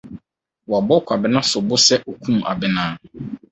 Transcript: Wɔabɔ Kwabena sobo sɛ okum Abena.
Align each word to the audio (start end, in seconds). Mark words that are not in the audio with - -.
Wɔabɔ 0.69 0.95
Kwabena 1.05 1.39
sobo 1.51 1.75
sɛ 1.85 1.95
okum 2.11 2.37
Abena. 2.51 2.83